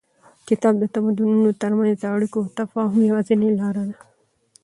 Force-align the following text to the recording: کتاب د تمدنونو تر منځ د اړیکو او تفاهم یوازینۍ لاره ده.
کتاب 0.47 0.73
د 0.79 0.83
تمدنونو 0.95 1.49
تر 1.61 1.71
منځ 1.77 1.93
د 1.99 2.03
اړیکو 2.15 2.37
او 2.41 2.51
تفاهم 2.59 3.01
یوازینۍ 3.09 3.51
لاره 3.59 3.83
ده. 3.89 3.97